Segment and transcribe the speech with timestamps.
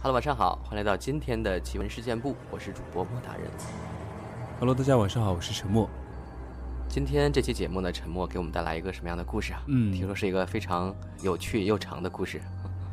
[0.00, 3.50] Hello，晚上好，欢迎来到今天的奇闻事件部，我是主播莫大人。
[4.60, 5.90] Hello，大家晚上好，我是陈默。
[6.88, 9.60] 今天这期节目呢，陈默给我们带来一个什么样的故事啊？
[9.66, 12.40] 嗯听说是一个非常有趣又长的故事。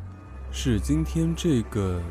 [0.50, 2.02] 是今天这个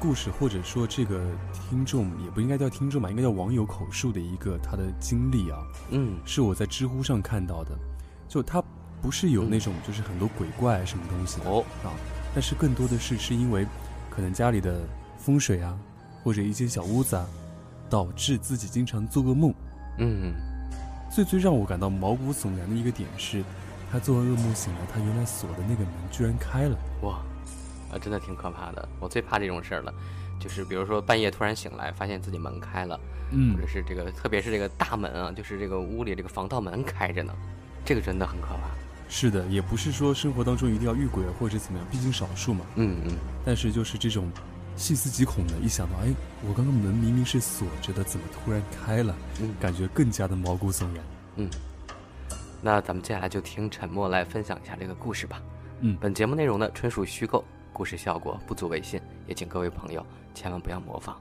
[0.00, 7.70] 故事，或者说这个听众也不应该叫听众吧，应该叫网友口述的一个他的经历啊，嗯是我在知乎上看到的。
[8.28, 8.60] 就他
[9.00, 11.94] 不是有那种就是很多鬼怪什么东西的、哦，啊，
[12.34, 13.64] 但是更多的是是因为
[14.14, 14.80] 可能家里的
[15.16, 15.74] 风水啊，
[16.22, 17.26] 或者一间小屋子啊，
[17.88, 19.54] 导致自己经常做噩梦。
[19.98, 20.34] 嗯
[21.10, 23.42] 最最让我感到毛骨悚然的一个点是，
[23.90, 26.76] 他做完噩梦醒来，他原来锁的那个门居然开了。
[27.02, 27.22] 哇，
[27.90, 28.88] 啊，真的挺可怕的。
[29.00, 29.92] 我最怕这种事儿了，
[30.38, 32.98] 就是比如说半夜突然醒来，发现自己门开了，
[33.30, 37.34] 嗯或者是这个，特别是这个大门啊，就是这个屋里这个防盗门开着呢，
[37.84, 38.70] 这个真的很可怕。
[39.14, 42.64] 是的，也不是说生活当中一定要遇鬼或者怎么样，毕竟少数嘛。
[42.76, 44.32] 嗯嗯，但是就是这种
[44.74, 46.08] 细思极恐的，一想到，哎，
[46.48, 49.14] 我刚刚门明明是锁着的，怎么突然开了？
[49.42, 51.04] 嗯感觉更加的毛骨悚然。
[51.36, 51.50] 嗯，
[52.62, 55.42] 那咱们接下来就听沉默来分享一下这个故事吧。
[55.80, 60.04] 嗯本节目内容呢纯属虚构，故事效果不足为信，也请各位朋友
[60.34, 61.20] 千万不要模仿。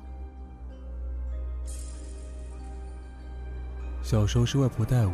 [4.02, 5.14] 小时候是外婆带我，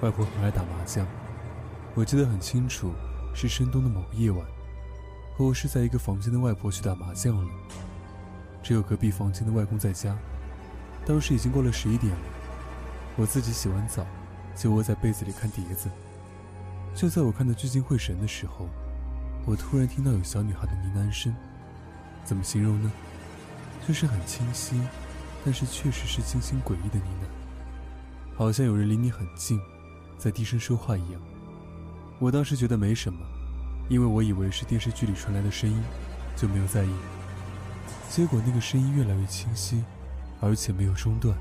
[0.00, 1.06] 外婆很爱打麻将，
[1.98, 2.92] 我记得很清楚，
[3.34, 4.46] 是深冬的某个夜晚，
[5.36, 7.52] 和我是在一个房间的外婆去打麻将了，
[8.62, 10.16] 只有隔壁房间的外公在家。
[11.04, 12.20] 当时已经过了十一点了，
[13.16, 14.06] 我自己洗完澡，
[14.54, 15.90] 就窝在被子里看碟子。
[16.94, 18.68] 就在我看得聚精会神的时候，
[19.44, 21.34] 我突然听到有小女孩的呢喃声，
[22.24, 22.92] 怎么形容呢？
[23.88, 24.80] 就是很清晰，
[25.44, 28.36] 但是确实是清新诡异的呢喃。
[28.36, 29.60] 好像有人离你很近，
[30.16, 31.20] 在低声说话一样。
[32.20, 33.20] 我当时觉得没什么，
[33.88, 35.80] 因为我以为是电视剧里传来的声音，
[36.34, 36.90] 就没有在意。
[38.10, 39.84] 结果那个声音越来越清晰，
[40.40, 41.36] 而且没有中断，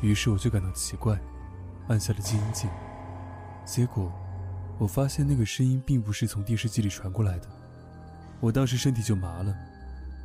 [0.00, 1.18] 于是我就感到奇怪，
[1.88, 2.70] 按下了静音键。
[3.66, 4.10] 结果，
[4.78, 7.46] 我发现那个声音并不是从电视机里传过来的。
[8.40, 9.54] 我当时身体就麻了，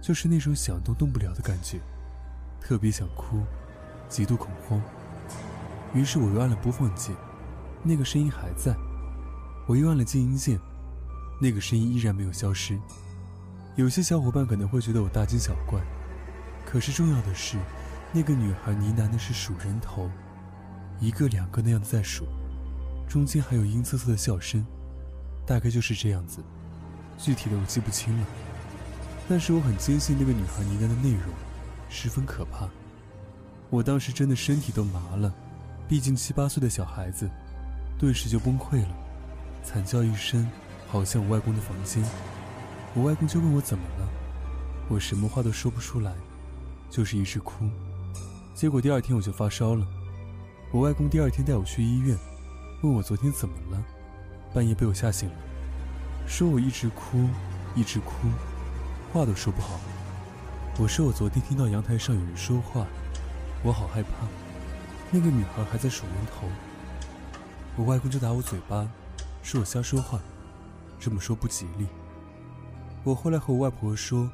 [0.02, 1.80] 就是那种想动动不了的感觉，
[2.62, 3.44] 特别想哭，
[4.08, 4.81] 极度恐慌。
[5.94, 7.14] 于是我又按了播放键，
[7.84, 8.74] 那个声音还在。
[9.68, 10.59] 我又按了静音键，
[11.42, 12.80] 那个声音依然没有消失。
[13.76, 15.81] 有些小伙伴可能会觉得我大惊小怪，
[16.66, 17.58] 可是重要的是，
[18.14, 20.09] 那个女孩呢喃的是数人头，
[21.00, 22.26] 一个两个那样的在数，
[23.09, 24.66] 中间还有阴恻恻的笑声，
[25.46, 26.42] 大概就是这样子。
[27.18, 28.26] 具体的我记不清了，
[29.28, 31.34] 但是我很坚信那个女孩呢喃的内容
[31.90, 32.70] 十分可怕。
[33.70, 35.34] 我当时真的身体都麻了。
[35.88, 37.30] 毕竟七八岁的小孩子，
[38.00, 38.96] 顿时就崩溃了，
[39.66, 40.48] 惨叫一声，
[40.90, 42.03] 跑向我外公的房间。
[42.94, 44.08] 我外公就问我怎么了，
[44.88, 46.14] 我什么话都说不出来，
[46.90, 47.68] 就是一直哭。
[48.53, 49.86] 结果第二天我就发烧了，
[50.72, 52.16] 我外公第二天带我去医院，
[52.84, 53.84] 问我昨天怎么了，
[54.53, 55.36] 半夜被我吓醒了，
[56.28, 57.28] 说我一直哭，
[57.76, 58.14] 一直哭，
[59.12, 59.80] 话都说不好。
[60.78, 62.86] 我说我昨天听到阳台上有人说话，
[63.64, 64.09] 我好害怕。
[65.12, 66.47] 那个女孩还在数人头，
[67.76, 68.88] 我外公就打我嘴巴，
[69.47, 70.19] 是我瞎说话，
[71.00, 71.85] 这么说不吉利。
[73.03, 74.28] 我后来和我外婆说，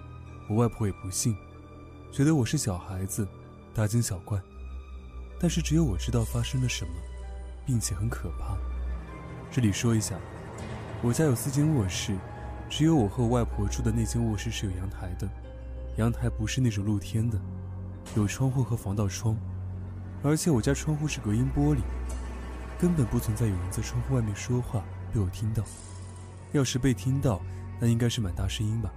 [0.49, 1.35] 我外婆也不信，
[2.13, 3.27] 觉得我是小孩子，
[3.73, 4.41] 大惊小怪。
[5.37, 6.93] 但是只有我知道发生了什么，
[7.65, 8.55] 并且很可怕。
[9.51, 10.15] 这里说一下，
[11.01, 12.15] 我家有四间卧室，
[12.69, 15.27] 只有我和我外婆住的那间卧室是有阳台的，
[15.97, 17.37] 阳台不是那种露天的，
[18.15, 19.35] 有窗户和防盗窗。
[20.23, 21.81] 而且我家窗户是隔音玻璃，
[22.79, 24.81] 根本不存在有人在窗户外面说话
[25.13, 25.63] 被我听到。
[26.53, 27.41] 要是被听到，
[27.79, 28.89] 那应该是蛮大声音吧。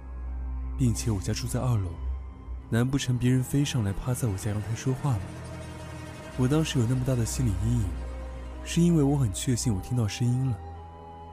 [0.77, 1.89] 并且我家住在二楼，
[2.69, 5.19] 难不成别人飞上来趴在我家阳台说话吗？
[6.37, 7.85] 我当时有那么大的心理阴影，
[8.65, 10.57] 是因为我很确信我听到声音了，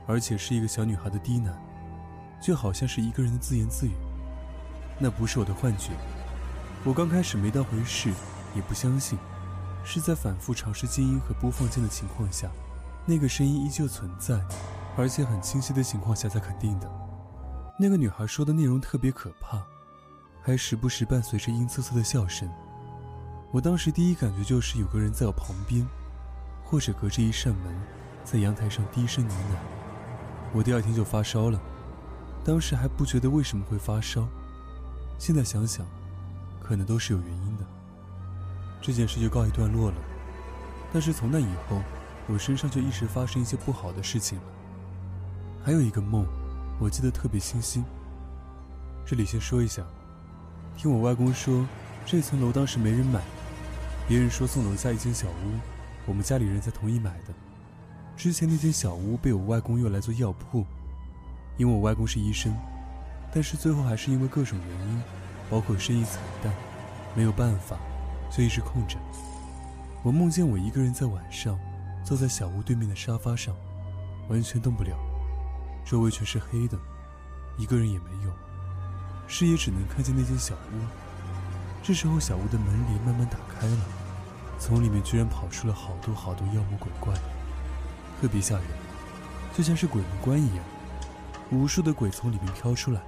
[0.06, 1.52] 而且是一个小女孩的低喃，
[2.40, 3.92] 就好像是一个人的自言自语。
[5.00, 5.90] 那不是我的幻觉。
[6.84, 8.12] 我刚开始没当回事，
[8.54, 9.18] 也不相信。
[9.84, 12.48] 是在反复尝试静音和播放键的情况下，
[13.04, 14.40] 那个声音依旧存在，
[14.96, 16.90] 而且很清晰的情况下才肯定的。
[17.78, 19.62] 那个女孩说的内容特别可怕，
[20.42, 22.48] 还时不时伴随着阴恻恻的笑声。
[23.50, 25.86] 我当时第一感觉就是有个人在我旁边，
[26.64, 27.74] 或者隔着一扇门，
[28.24, 29.56] 在阳台上低声呢喃。
[30.54, 31.60] 我第二天就发烧了，
[32.44, 34.28] 当时还不觉得为什么会发烧，
[35.18, 35.86] 现在想想，
[36.62, 37.64] 可能都是有原因的。
[38.80, 39.96] 这件事就告一段落了。
[40.92, 41.80] 但是从那以后，
[42.28, 44.44] 我身上就一直发生一些不好的事情了。
[45.64, 46.26] 还有一个梦，
[46.80, 47.84] 我记得特别清晰。
[49.06, 49.84] 这里先说一下，
[50.76, 51.64] 听我外公说，
[52.04, 53.20] 这层楼当时没人买，
[54.08, 55.54] 别人说送楼下一间小屋，
[56.04, 57.32] 我们家里人才同意买的。
[58.16, 60.66] 之前那间小屋被我外公用来做药铺，
[61.56, 62.52] 因为我外公是医生，
[63.32, 65.02] 但是最后还是因为各种原因，
[65.48, 66.52] 包括生意惨淡，
[67.14, 67.76] 没有办法，
[68.36, 68.98] 就一直空着。
[70.02, 71.56] 我梦见我一个人在晚上，
[72.04, 73.54] 坐在小屋对面的沙发上，
[74.28, 74.90] 完全动不了，
[75.84, 76.78] 周围全是黑的，
[77.56, 78.32] 一个人也没有，
[79.26, 80.84] 视野只能看见那间小屋。
[81.82, 83.76] 这时候，小屋的门帘慢慢打开了，
[84.58, 87.12] 从里面居然跑出了好多好多妖魔鬼怪。
[88.20, 88.64] 特别吓人，
[89.52, 90.64] 就像是鬼门关一样，
[91.50, 93.02] 无数的鬼从里面飘出来。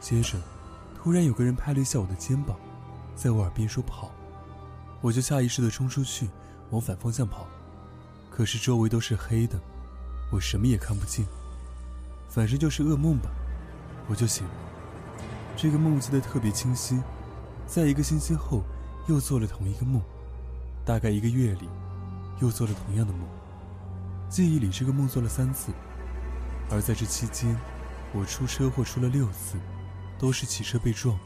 [0.00, 0.38] 接着，
[0.96, 2.56] 突然有个人拍了一下我的肩膀，
[3.14, 4.10] 在我耳边说“跑”，
[5.02, 6.30] 我就下意识地冲出去，
[6.70, 7.46] 往反方向跑。
[8.30, 9.60] 可是周围都是黑的，
[10.32, 11.26] 我什么也看不见。
[12.28, 13.30] 反正就是噩梦吧，
[14.06, 14.52] 我就醒了。
[15.56, 17.02] 这个梦记得特别清晰，
[17.66, 18.62] 在一个星期后，
[19.08, 20.00] 又做了同一个梦，
[20.84, 21.68] 大概一个月里，
[22.40, 23.22] 又做了同样的梦。
[24.28, 25.72] 记忆里这个梦做了三次，
[26.70, 27.56] 而在这期间，
[28.12, 29.56] 我出车祸出了六次，
[30.18, 31.18] 都是骑车被撞。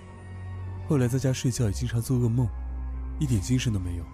[0.89, 2.47] 后来在家睡觉也经常做噩梦，
[3.19, 4.05] 一点精神都没有，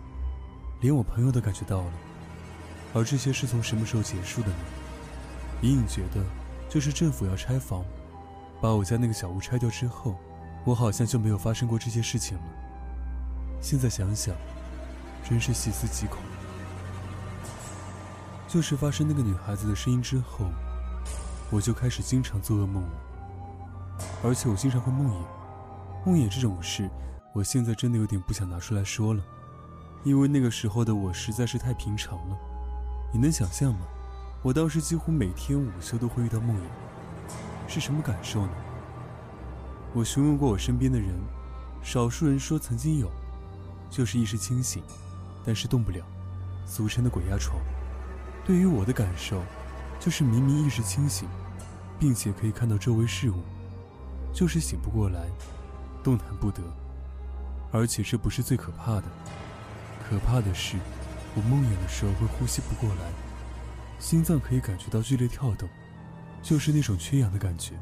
[0.81, 1.93] 连我朋友都感觉到了。
[2.95, 4.57] 而这些是从什么时候结束的呢？
[5.63, 6.25] 隐隐觉得，
[6.69, 7.85] 就是政府要拆房，
[8.61, 10.15] 把我家那个小屋拆掉之后，
[10.65, 12.45] 我好像就没有发生过这些事情了。
[13.61, 14.35] 现在想想，
[15.29, 16.19] 真是细思极恐。
[18.47, 20.47] 就是发生那个女孩子的声音之后，
[21.51, 22.91] 我就开始经常做噩梦了，
[24.23, 25.15] 而且我经常会梦魇。
[26.07, 26.89] 梦魇这种事，
[27.35, 29.23] 我现在真的有点不想拿出来说了，
[30.05, 32.37] 因为那个时候的我实在是太平常了。
[33.13, 33.81] 你能想象吗？
[34.43, 36.61] 我当时几乎每天午休都会遇到梦魇，
[37.67, 38.53] 是什么感受呢？
[39.93, 41.09] 我询问过我身边的人，
[41.83, 43.11] 少数人说曾经有，
[43.91, 44.81] 就是意识清醒，
[45.45, 46.05] 但是动不了，
[46.67, 47.61] 俗称的鬼压床。
[48.45, 49.43] 对于我的感受，
[49.99, 51.29] 就是明明意识清醒，
[51.99, 53.43] 并且可以看到周围事物，
[54.33, 55.27] 就是醒不过来，
[56.05, 56.63] 动弹不得。
[57.73, 59.05] 而且这不是最可怕的，
[60.09, 60.77] 可怕的是，
[61.35, 63.11] 我梦魇的时候会呼吸不过来，
[63.99, 65.69] 心脏可以感觉到剧烈跳动，
[66.41, 67.75] 就是那种缺氧的感觉，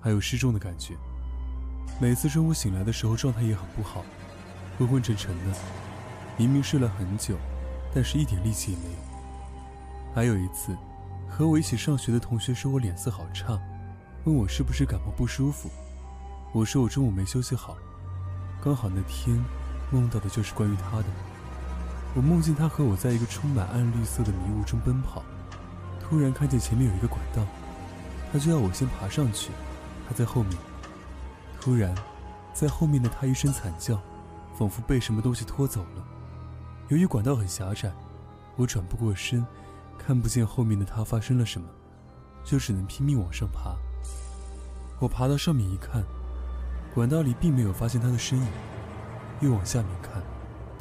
[0.00, 0.94] 还有失重的感觉。
[2.00, 4.04] 每次中午醒来的时候，状态也很不好，
[4.78, 5.58] 昏昏沉沉的，
[6.36, 7.36] 明明睡了很久，
[7.94, 8.98] 但是一点力气也没有。
[10.14, 10.76] 还有一次，
[11.28, 13.58] 和我一起上学的同学说我脸色好差，
[14.24, 15.70] 问我是不是感冒不舒服。
[16.52, 17.76] 我说我中午没休息好，
[18.62, 19.42] 刚好那天
[19.90, 21.06] 梦到的就是关于他的。
[22.14, 25.22] 我梦见他和我在一个充满暗绿色的迷雾中奔跑，
[26.08, 27.44] 突然看见前面有一个管道，
[28.32, 29.50] 他就要我先爬上去，
[30.08, 30.56] 他在后面。
[31.60, 31.94] 突然，
[32.54, 34.00] 在后面的他一声惨叫，
[34.56, 36.04] 仿佛被什么东西拖走了。
[36.88, 37.92] 由于管道很狭窄，
[38.56, 39.44] 我转不过身。
[39.98, 41.68] 看不见后面的他发生了什么，
[42.44, 43.76] 就只能拼命往上爬。
[45.00, 46.02] 我爬到上面一看，
[46.94, 48.46] 管道里并没有发现他的身影。
[49.40, 50.22] 又往下面看，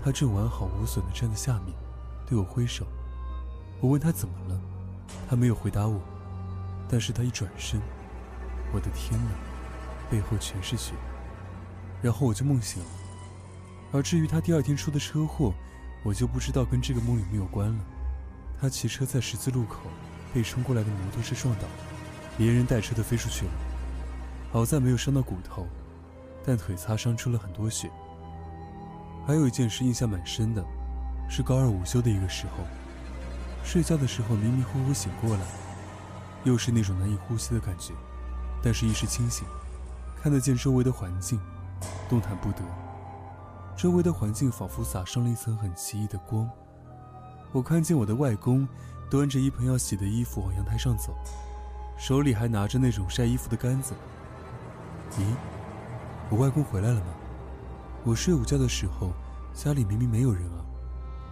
[0.01, 1.75] 他正完好无损地站在下面，
[2.25, 2.85] 对我挥手。
[3.81, 4.59] 我问他怎么了，
[5.29, 5.99] 他没有回答我，
[6.89, 7.81] 但是他一转身，
[8.73, 9.31] 我的天哪，
[10.09, 10.93] 背后全是血。
[12.01, 12.89] 然后我就梦醒了。
[13.91, 15.53] 而至于他第二天出的车祸，
[16.03, 17.79] 我就不知道跟这个梦有没有关了。
[18.59, 19.81] 他骑车在十字路口
[20.33, 21.63] 被冲过来的摩托车撞倒，
[22.37, 23.51] 连人带车的飞出去了。
[24.51, 25.67] 好在没有伤到骨头，
[26.45, 27.89] 但腿擦伤出了很多血。
[29.25, 30.63] 还有一件事印象蛮深的，
[31.29, 32.63] 是高二午休的一个时候，
[33.67, 35.41] 睡觉的时候迷迷糊糊醒过来，
[36.45, 37.93] 又是那种难以呼吸的感觉，
[38.63, 39.45] 但是意识清醒，
[40.23, 41.37] 看得见周围的环境，
[42.07, 42.59] 动弹不得。
[43.75, 46.49] 周围的环境仿佛撒上了一层很奇异的光。
[47.51, 48.65] 我看见我的外公
[49.09, 51.13] 端着一盆要洗的衣服往阳台上走，
[51.97, 53.93] 手里还拿着那种晒衣服的杆子。
[55.19, 55.23] 咦，
[56.29, 57.07] 我外公回来了吗？
[58.05, 59.11] 我睡午觉的时候，
[59.53, 60.63] 家里明明没有人啊，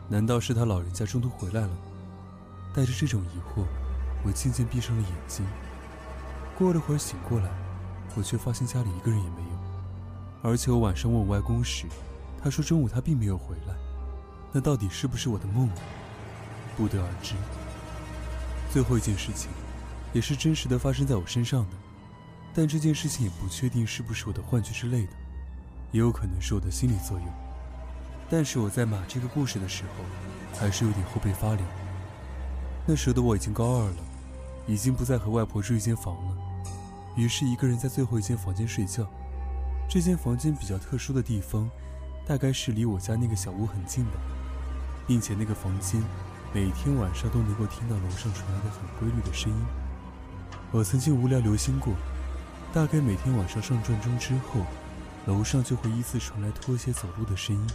[0.10, 1.70] 难道是他老人家中途回来了？
[2.76, 3.64] 带着这种疑惑，
[4.22, 5.46] 我渐渐闭上了眼睛。
[6.58, 7.50] 过了会儿醒过来，
[8.18, 11.86] 我却发现家里一个人也没有，而且我晚上问我外公时，
[12.44, 13.74] 他说中午他并没有回来。
[14.52, 15.70] 那到底是不是我的梦？
[16.76, 17.36] 不得而知。
[18.70, 19.50] 最后一件事情，
[20.12, 21.78] 也是真实的发生在我身上的，
[22.54, 25.14] 但这件事情也不确定是不是我的幻觉之类的，
[25.94, 27.28] 也有可能是我的心理作用。
[28.30, 31.85] 但是我在码这个故事的时候，还是有点后背发凉。
[32.88, 33.98] 那时的我已经高二了，
[34.68, 36.38] 已经不再和外婆住一间房了，
[37.16, 39.08] 于是一个人在最后一间房间睡觉。
[39.90, 41.68] 这间房间比较特殊的地方，
[42.28, 44.20] 大概是离我家那个小屋很近吧，
[45.08, 46.00] 并且那个房间
[46.54, 49.58] 每天晚上都能够听到楼上传来的很规律的声音。
[50.72, 51.94] 我曾经无聊留心过，
[52.72, 54.62] 大概每天晚上上转钟之后，
[55.26, 57.68] 楼上就会依次传来拖鞋走路的声音，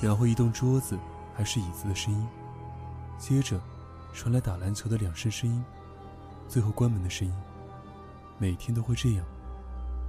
[0.00, 0.98] 然后移动桌子
[1.34, 2.26] 还是椅子的声音，
[3.18, 3.60] 接着
[4.12, 5.64] 传来打篮球的两声声音，
[6.48, 7.34] 最后关门的声音。
[8.38, 9.24] 每天都会这样。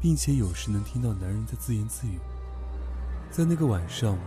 [0.03, 2.19] 并且有时能听到男人在自言自语。
[3.31, 4.17] 在那个晚上，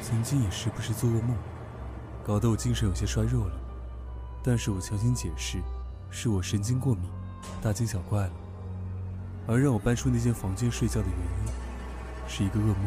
[0.00, 1.36] 曾经也时不时做噩梦，
[2.24, 3.60] 搞得我精神有些衰弱了。
[4.44, 5.58] 但是我强行解释，
[6.08, 7.10] 是我神经过敏，
[7.60, 8.32] 大惊小怪了。
[9.48, 11.52] 而让我搬出那间房间睡觉的原因，
[12.28, 12.86] 是一个噩梦。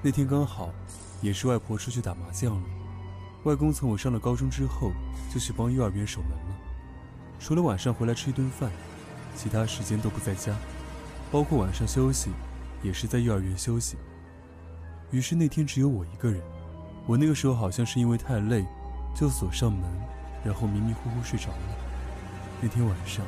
[0.00, 0.70] 那天刚好，
[1.20, 2.62] 也是外婆出去打麻将了。
[3.44, 4.90] 外公从我上了高中之后，
[5.32, 6.56] 就去帮幼儿园守门了，
[7.38, 8.70] 除了晚上回来吃一顿饭，
[9.36, 10.54] 其他时间都不在家。
[11.30, 12.30] 包括晚上休息，
[12.82, 13.96] 也是在幼儿园休息。
[15.10, 16.40] 于是那天只有我一个人。
[17.06, 18.64] 我那个时候好像是因为太累，
[19.14, 19.82] 就锁上门，
[20.42, 21.58] 然后迷迷糊糊睡着了。
[22.62, 23.22] 那天晚上，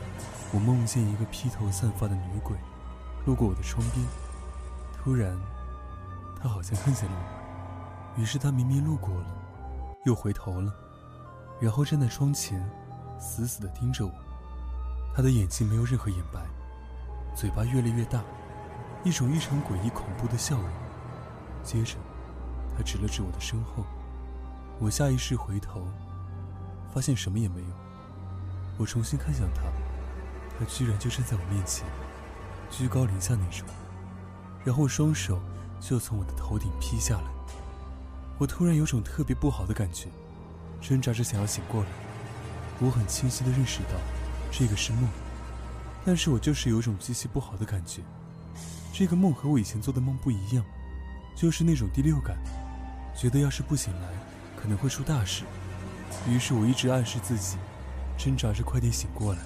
[0.51, 2.57] 我梦见一个披头散发的女鬼，
[3.27, 4.07] 路过我的窗边。
[4.97, 5.37] 突然，
[6.41, 7.13] 她好像看见了
[8.17, 9.27] 我，于是她明明路过了，
[10.07, 10.73] 又回头了，
[11.61, 12.65] 然后站在窗前，
[13.19, 14.13] 死死地盯着我。
[15.13, 16.41] 他的眼睛没有任何眼白。
[17.35, 18.23] 嘴巴越来越大，
[19.03, 20.71] 一种异常诡异恐怖的笑容。
[21.65, 21.97] 接着，
[22.77, 23.85] 他指了指我的身后，
[24.79, 25.83] 我下意识回头，
[26.95, 27.67] 发现什么也没有。
[28.79, 29.63] 我重新看向他，
[30.57, 31.85] 他居然就站在我面前，
[32.71, 33.67] 居高临下那种，
[34.65, 35.41] 然后双手
[35.81, 37.36] 就从我的头顶劈下来。
[38.39, 40.09] 我突然有种特别不好的感觉，
[40.81, 41.89] 挣扎着想要醒过来。
[42.79, 43.99] 我很清晰地认识到，
[44.51, 45.09] 这个是梦。
[46.05, 48.03] 但是我就是有种极其不好的感觉，
[48.93, 50.65] 这个梦和我以前做的梦不一样，
[51.35, 52.37] 就是那种第六感，
[53.17, 54.09] 觉得要是不醒来，
[54.61, 55.45] 可能会出大事。
[56.29, 57.57] 于是我一直暗示自己，
[58.19, 59.41] 挣扎着快点醒过来。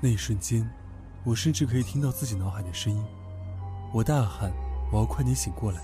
[0.00, 0.68] 那一瞬间，
[1.22, 3.02] 我甚至可以听到自己脑海的声音，
[3.92, 4.52] 我大喊
[4.92, 5.80] ：“我要快点醒过来！”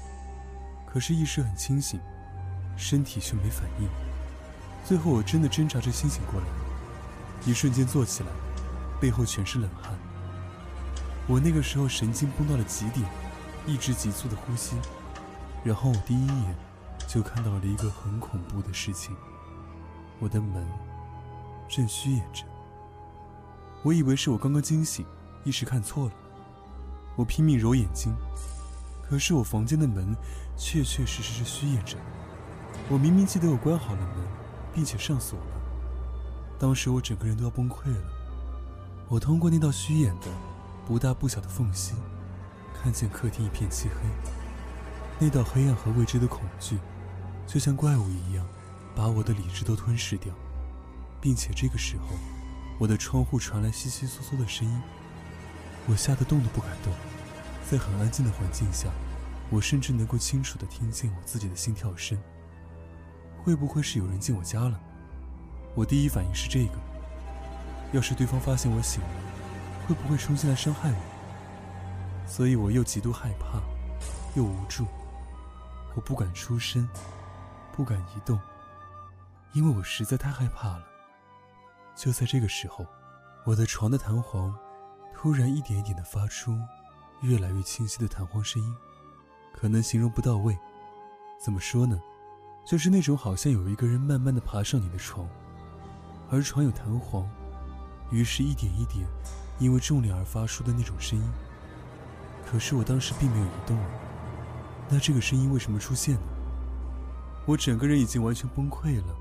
[0.93, 2.01] 可是意识很清醒，
[2.77, 3.89] 身体却没反应。
[4.85, 6.47] 最后我真的挣扎着清醒过来，
[7.47, 8.29] 一瞬间坐起来。
[9.01, 9.95] 背后全是冷汗。
[11.27, 13.09] 我那个时候神经绷到了极点，
[13.67, 14.77] 一直急促的呼吸。
[15.65, 16.55] 然后我第一眼
[17.09, 19.17] 就看到了一个很恐怖的事情：
[20.19, 20.67] 我的门
[21.67, 22.45] 正虚掩着。
[23.83, 25.07] 我以为是我刚刚惊醒，
[25.45, 26.13] 一时看错了。
[27.17, 28.15] 我拼命揉眼睛，
[29.09, 30.15] 可是我房间的门
[30.57, 31.97] 确确实实是虚掩着。
[32.89, 34.27] 我明明记得我关好了门，
[34.75, 35.61] 并且上锁了。
[36.59, 38.03] 当时我整个人都要崩溃了。
[39.09, 40.27] 我通过那道虚掩的、
[40.87, 41.95] 不大不小的缝隙，
[42.75, 44.09] 看见客厅一片漆黑。
[45.19, 46.79] 那道黑暗和未知的恐惧，
[47.47, 48.47] 就像怪物一样，
[48.95, 50.33] 把我的理智都吞噬掉。
[51.21, 52.17] 并且这个时候，
[52.79, 54.83] 我的窗户传来窸窸窣窣的声音，
[55.87, 56.93] 我吓得动都不敢动。
[57.71, 58.89] 在很安静的环境下，
[59.51, 62.19] 我甚至能够清楚的听见我自己的心跳声。
[63.43, 64.81] 会不会是有人进我家了？
[65.75, 66.75] 我第一反应是这个。
[67.93, 69.09] 要是对方发现我醒了，
[69.87, 70.97] 会不会冲进来伤害我？
[72.27, 73.61] 所以我又极度害怕，
[74.37, 74.87] 又无助，
[75.97, 76.89] 我不敢出声，
[77.73, 78.39] 不敢移动，
[79.53, 80.85] 因为我实在太害怕了。
[81.97, 82.87] 就在这个时候，
[83.45, 84.57] 我的床的弹簧
[85.13, 86.57] 突然一点一点的发出
[87.23, 88.77] 越来越清晰的弹簧声音，
[89.53, 90.59] 可能形容不到位。
[91.39, 92.01] 怎么说呢？
[92.65, 95.27] 就是那种好像有一个人慢慢的爬上你的床，
[96.31, 97.29] 而床有弹簧。
[98.11, 99.07] 于是，一点一点，
[99.59, 101.25] 因为重力而发出的那种声音。
[102.45, 103.79] 可是我当时并没有移动，
[104.89, 106.23] 那这个声音为什么出现呢？
[107.47, 109.17] 我整个人已经完全崩溃了，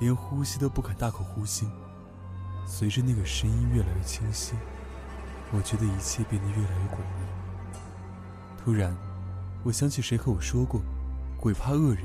[0.00, 1.68] 连呼吸都不敢大口呼吸。
[2.66, 4.54] 随着那个声音越来越清晰，
[5.52, 8.62] 我觉得一切变得越来越诡异。
[8.62, 8.96] 突然，
[9.64, 10.80] 我想起谁和我说过，
[11.38, 12.04] 鬼怕恶人，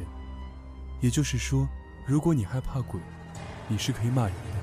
[1.01, 1.67] 也就是说，
[2.05, 2.99] 如果你害怕鬼，
[3.67, 4.57] 你是可以骂人的。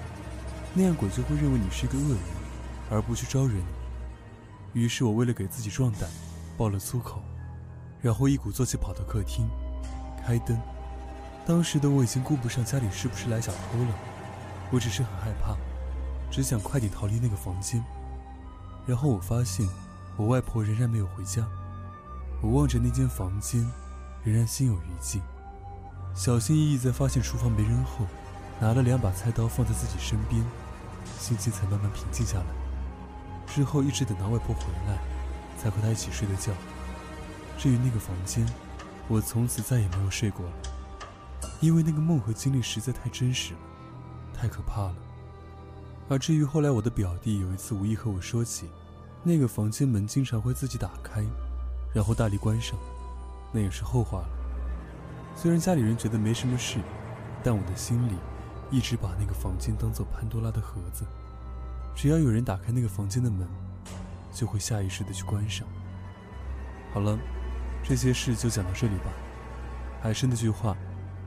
[0.74, 2.18] 那样鬼就会认为你是一个恶人，
[2.90, 4.80] 而不去招惹你。
[4.80, 6.08] 于是我为了给自己壮胆，
[6.56, 7.20] 爆了粗口，
[8.00, 9.48] 然后一鼓作气跑到客厅，
[10.24, 10.56] 开灯。
[11.44, 13.94] 当时的我已经顾不上家里是不是来小偷了，
[14.70, 15.56] 我只是很害怕，
[16.30, 17.84] 只想快点逃离那个房间。
[18.86, 19.68] 然后我发现
[20.16, 21.46] 我外婆仍然没有回家，
[22.44, 23.66] 我望着那间房间，
[24.22, 25.18] 仍然心有余悸，
[26.14, 28.04] 小心翼翼在发现厨房没人后，
[28.60, 30.44] 拿了两把菜刀放在自己身边。
[31.18, 32.44] 心情才慢慢平静下来。
[33.46, 34.98] 之后一直等到外婆回来，
[35.58, 36.52] 才和她一起睡的觉。
[37.56, 38.46] 至于那个房间，
[39.08, 40.52] 我从此再也没有睡过了，
[41.60, 43.60] 因为那个梦和经历实在太真实了，
[44.34, 44.96] 太可怕了。
[46.10, 48.68] 而至于后来我的表弟有一次无意和我说起，
[49.22, 51.24] 那个房间门经常会自己打开，
[51.94, 52.76] 然后大力关上，
[53.52, 54.28] 那也是后话了。
[55.36, 56.78] 虽然家里人觉得没什么事，
[57.42, 58.14] 但我的心里
[58.70, 61.04] 一直把那个房间当做潘多拉的盒子，
[61.94, 63.48] 只要有人打开那个房间的门，
[64.32, 65.66] 就会下意识的去关上。
[66.92, 67.18] 好了，
[67.82, 69.12] 这些事就讲到这里吧。
[70.02, 70.76] 还是那句话，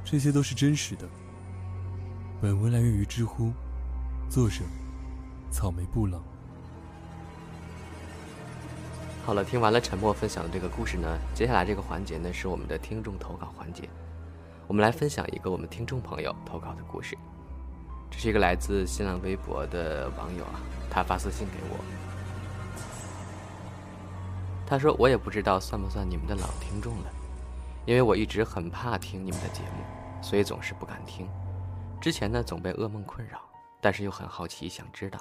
[0.04, 1.08] 这些都是真实的。
[2.40, 3.52] 本文来源于知乎。
[4.30, 4.64] 作者：
[5.50, 6.22] 草莓布朗。
[9.28, 13.90] 好了，听完了沉默分享的这个故事呢，接下来这个环节呢是我们的听众投稿环节。
[14.68, 17.18] 我们来分享一个我们听众朋友投稿的故事。
[18.10, 21.76] 这是一个来自新浪微博的网友啊，他发私信给我，
[24.66, 27.12] 他说：“我也不知道算不算你们的老听众了，
[27.86, 31.28] 因为我一直很怕听你们的节目，所以总是不敢听。
[32.00, 33.42] 之前呢，总被噩梦困扰。”
[33.82, 35.20] 但是又很好奇，想知道，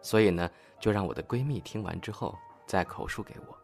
[0.00, 0.50] 所以呢，
[0.80, 2.34] 就让我的闺蜜听完之后
[2.66, 3.56] 再口述给我。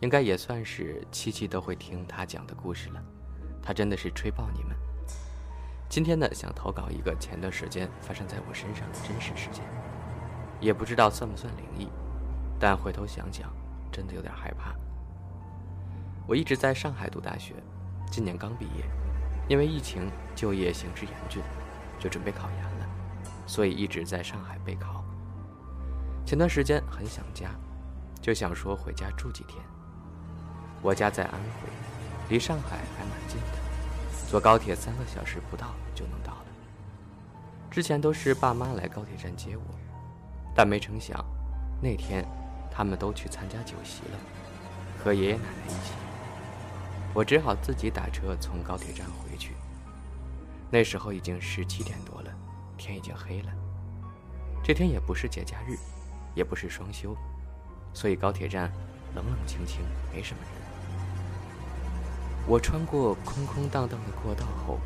[0.00, 3.02] 应该也算是七七都会听他讲的故事了。
[3.62, 4.74] 他真的是吹爆你们！
[5.88, 9.62] 今天呢，想投稿一个前段时间发生在我身上的真实事件，
[10.58, 11.88] 也不知道算不算灵异，
[12.58, 13.52] 但回头想想，
[13.92, 14.74] 真的有点害怕。
[16.26, 17.54] 我一直在上海读大学，
[18.10, 18.84] 今年刚毕业，
[19.48, 21.42] 因为疫情就业形势严峻，
[21.98, 22.86] 就准备考研了。
[23.46, 25.04] 所以一直在上海备考。
[26.24, 27.50] 前段时间很想家，
[28.20, 29.62] 就想说回家住几天。
[30.82, 31.68] 我家在安徽，
[32.28, 33.58] 离上海还蛮近的，
[34.28, 36.46] 坐高铁三个小时不到就能到了。
[37.70, 39.62] 之前都是爸妈来高铁站接我，
[40.54, 41.24] 但没成想，
[41.82, 42.24] 那天
[42.70, 44.18] 他们都去参加酒席了，
[44.98, 45.92] 和爷爷奶奶一起。
[47.12, 49.54] 我只好自己打车从高铁站回去。
[50.70, 52.30] 那时候已经十七点多了。
[52.78, 53.52] 天已经黑了，
[54.64, 55.76] 这天也不是节假日，
[56.34, 57.14] 也不是双休，
[57.92, 58.70] 所以高铁站
[59.14, 59.80] 冷冷清清，
[60.12, 60.50] 没什么人。
[62.46, 64.78] 我穿过空空荡荡的过道后，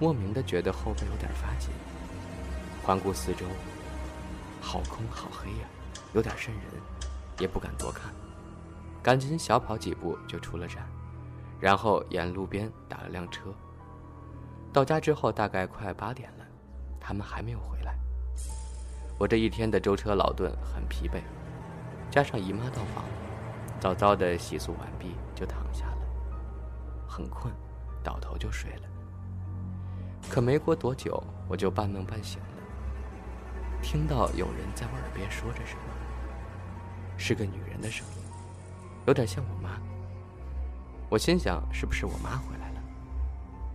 [0.00, 1.70] 莫名的觉得后背有点发紧。
[2.82, 3.44] 环顾四周，
[4.60, 5.68] 好空好黑呀，
[6.14, 6.64] 有点瘆人，
[7.38, 8.12] 也不敢多看，
[9.02, 10.86] 赶紧小跑几步就出了站，
[11.60, 13.54] 然后沿路边打了辆车。
[14.72, 16.44] 到家之后大概快八点了。
[17.00, 17.96] 他们还没有回来，
[19.18, 21.22] 我这一天的舟车劳顿很疲惫，
[22.10, 23.04] 加上姨妈到访，
[23.78, 25.98] 早早的洗漱完毕就躺下了，
[27.06, 27.52] 很困，
[28.02, 28.82] 倒头就睡了。
[30.28, 32.48] 可没过多久，我就半梦半醒了，
[33.82, 35.82] 听到有人在我耳边说着什么，
[37.16, 38.22] 是个女人的声音，
[39.06, 39.78] 有点像我妈。
[41.10, 42.80] 我心想是不是我妈回来了？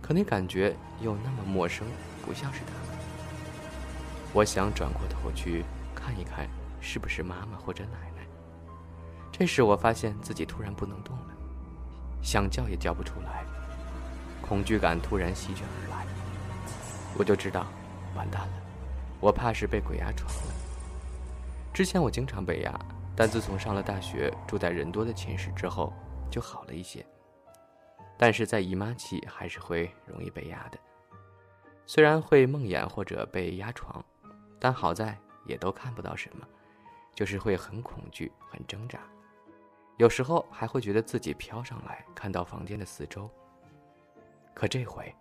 [0.02, 1.86] 可那感觉又那么陌生，
[2.24, 2.72] 不像是她。
[4.32, 6.48] 我想转过头去看一看，
[6.80, 8.13] 是不是妈妈或者奶奶。
[9.36, 11.34] 这时我发现自己突然不能动了，
[12.22, 13.44] 想叫也叫不出来，
[14.40, 16.06] 恐惧感突然席卷而来，
[17.18, 17.66] 我就知道，
[18.14, 18.52] 完蛋了，
[19.18, 20.54] 我怕是被鬼压床了。
[21.72, 22.78] 之前我经常被压，
[23.16, 25.92] 但自从上了大学，住在人多的寝室之后，
[26.30, 27.04] 就好了一些。
[28.16, 30.78] 但是在姨妈期还是会容易被压的，
[31.86, 34.00] 虽然会梦魇或者被压床。
[34.60, 36.46] 但好在也都看不到什么，
[37.16, 39.00] 就是会很恐惧、很挣扎，
[39.96, 43.30] 有时候还会觉得自己飘上来，看到房间的四周。
[44.52, 45.14] 可这回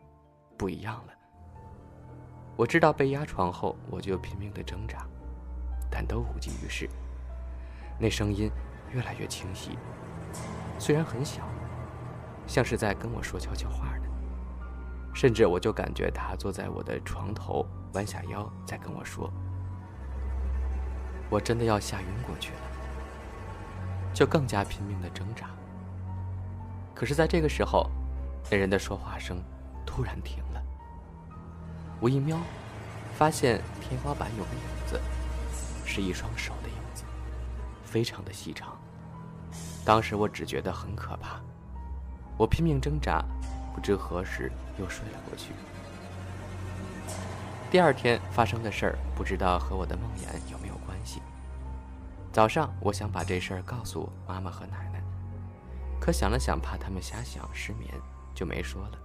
[0.57, 1.13] 不一样了。
[2.55, 5.07] 我知道被压床后，我就拼命的挣扎，
[5.91, 6.89] 但都无济于事。
[7.99, 8.51] 那声音
[8.91, 9.77] 越来越清晰，
[10.79, 11.43] 虽然很小，
[12.47, 14.05] 像是在跟我说悄悄话呢。
[15.13, 17.65] 甚至我就感觉他坐在我的床头。
[17.93, 19.31] 弯下腰，在跟我说
[21.29, 22.59] ：“我真的要吓晕过去了。”
[24.13, 25.49] 就更加拼命的挣扎。
[26.93, 27.89] 可是，在这个时候，
[28.51, 29.41] 那人的说话声
[29.85, 30.61] 突然停了。
[31.99, 32.37] 我一瞄，
[33.17, 35.01] 发现天花板有个影子，
[35.85, 37.03] 是一双手的影子，
[37.83, 38.77] 非常的细长。
[39.83, 41.41] 当时我只觉得很可怕，
[42.37, 43.23] 我拼命挣扎，
[43.73, 45.51] 不知何时又睡了过去。
[47.71, 50.73] 第二天发生的事儿，不知道和我的梦魇有没有。
[52.33, 54.99] 早上我想把这事儿告诉妈妈和奶奶，
[56.01, 57.93] 可想了想，怕他们瞎想失眠，
[58.33, 58.97] 就没说了。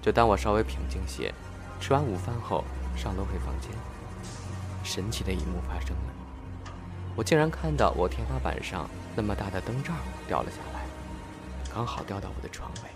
[0.00, 1.34] 就当我稍微平静些，
[1.78, 2.64] 吃完午饭后
[2.96, 3.70] 上楼回房间，
[4.82, 6.14] 神奇的一幕发生了。
[7.14, 9.92] 我竟然看到我天花板上那么大的灯罩
[10.26, 10.80] 掉了下来，
[11.74, 12.88] 刚好掉到我的床尾。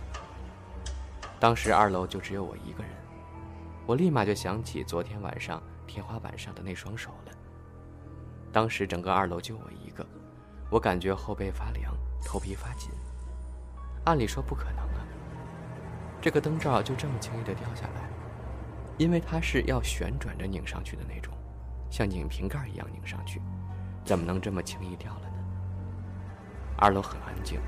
[1.39, 2.93] 当时二楼就只有我一个人，
[3.85, 7.33] 我立马就想起昨天晚上天花板上的那双手了。
[8.57, 10.03] 当时整个二楼就我一个，
[10.71, 12.91] 我感觉后背发凉，头皮发紧。
[14.07, 15.05] 按理说不可能啊，
[16.23, 18.09] 这个灯罩就这么轻易的掉下来，
[18.97, 21.35] 因为它是要旋转着拧上去的那种，
[21.91, 23.43] 像拧瓶盖一样拧上去，
[24.07, 25.37] 怎么能这么轻易掉了呢？
[26.79, 27.61] 二楼很安静，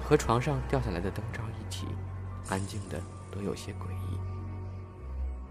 [0.00, 1.88] 和床上掉下来的灯罩一起，
[2.50, 4.16] 安静的都有些诡异。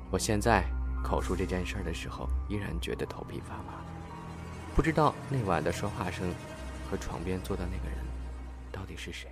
[0.10, 0.64] 我现在。
[1.04, 3.80] 口述这件事的时候，依然觉得头皮发麻。
[4.74, 6.34] 不知道那晚的说话声
[6.90, 7.98] 和床边坐的那个人，
[8.72, 9.30] 到底是谁？